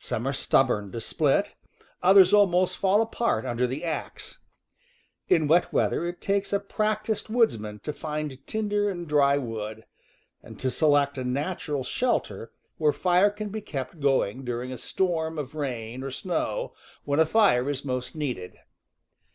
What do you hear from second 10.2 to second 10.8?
and to